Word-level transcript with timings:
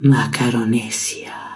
Macaronesia. 0.00 1.47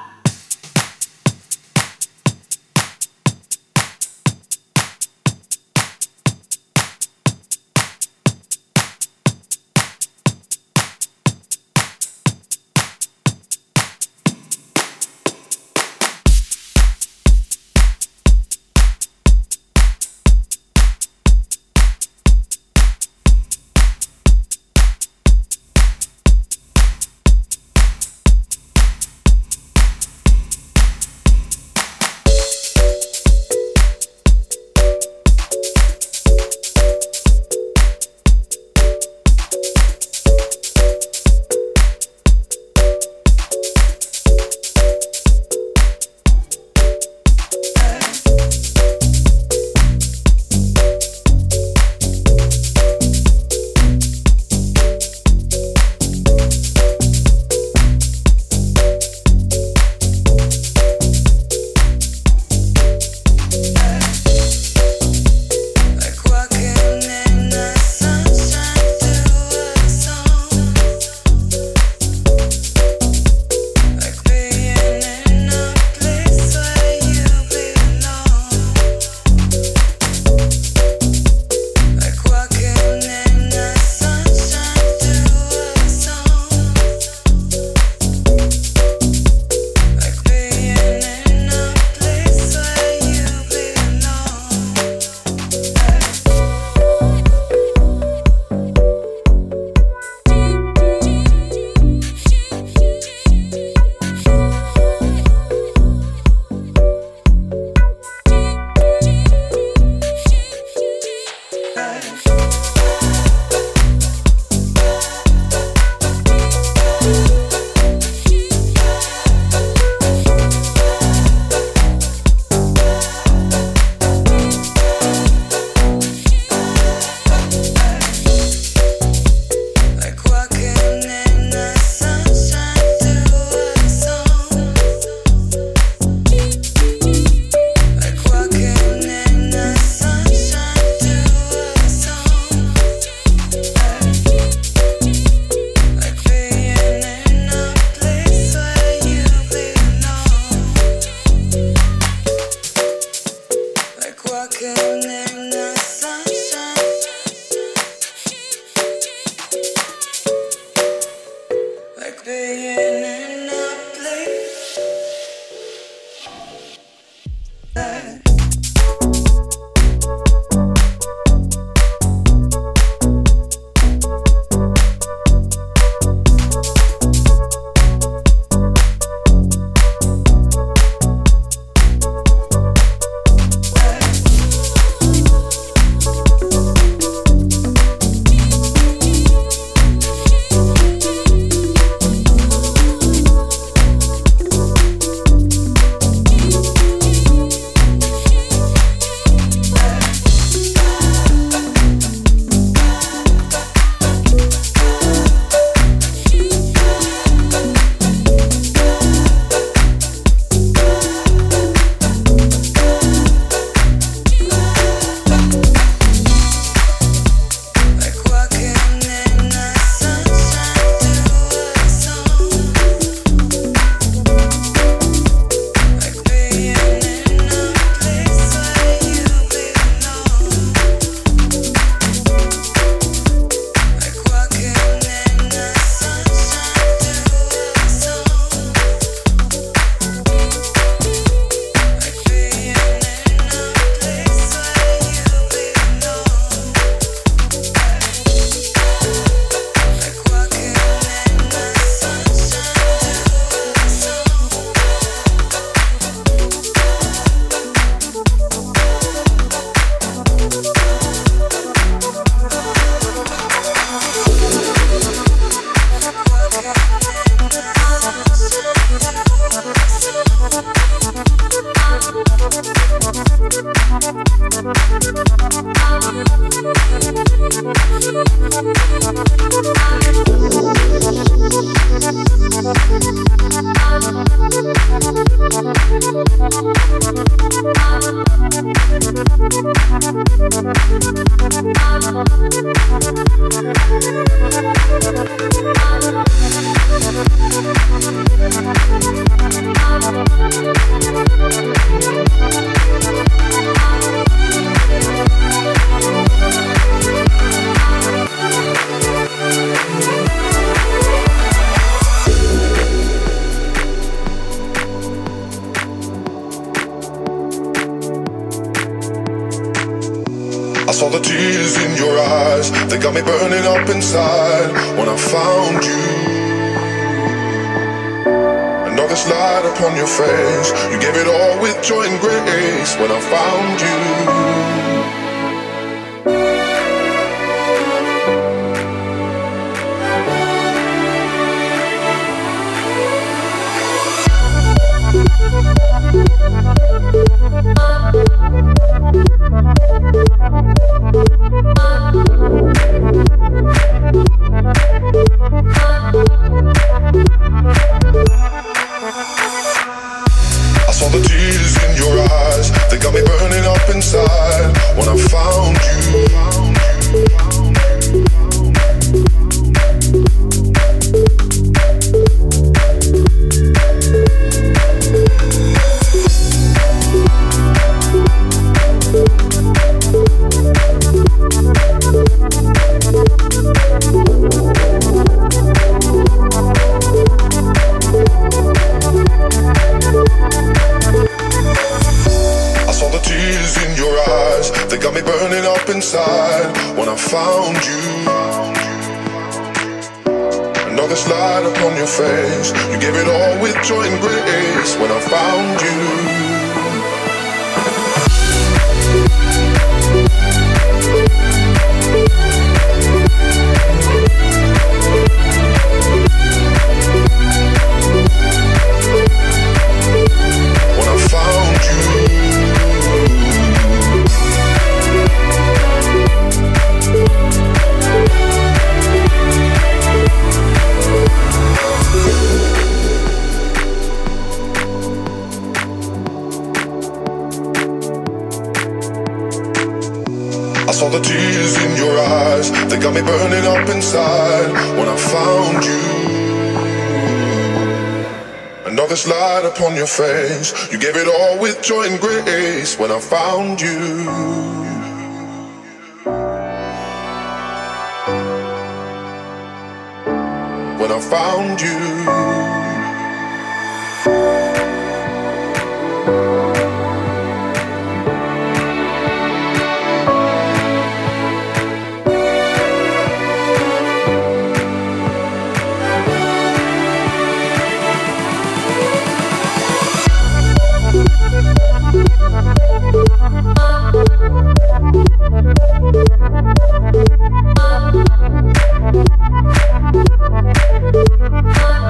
When 461.02 461.10
I 461.10 461.18
found 461.18 461.80
you. 461.80 462.61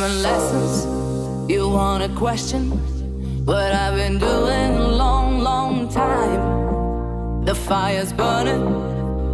and 0.00 0.22
lessons. 0.22 0.86
You 1.50 1.68
wanna 1.68 2.08
question 2.16 2.70
what 3.44 3.72
I've 3.74 3.94
been 3.94 4.18
doing 4.18 4.70
a 4.76 4.88
long, 4.88 5.40
long 5.40 5.86
time. 5.90 7.44
The 7.44 7.54
fire's 7.54 8.10
burning, 8.10 8.62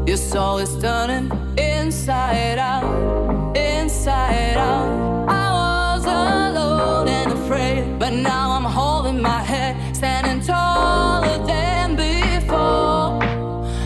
your 0.08 0.16
soul 0.16 0.58
is 0.58 0.74
turning 0.82 1.30
inside 1.56 2.58
out, 2.58 3.56
inside 3.56 4.56
out. 4.56 5.28
I 5.28 5.46
was 5.94 6.04
alone 6.04 7.08
and 7.08 7.32
afraid, 7.38 7.96
but 8.00 8.12
now 8.12 8.50
I'm 8.50 8.64
holding 8.64 9.22
my 9.22 9.42
head, 9.52 9.76
standing 9.94 10.40
taller 10.44 11.38
than 11.46 11.94
before. 11.94 13.20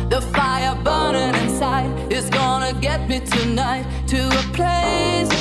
The 0.09 0.23
fire 0.33 0.75
burning 0.83 1.35
inside 1.43 1.91
is 2.11 2.31
gonna 2.31 2.73
get 2.81 3.09
me 3.11 3.21
tonight 3.21 3.85
to 4.07 4.27
a 4.29 4.43
place. 4.55 5.32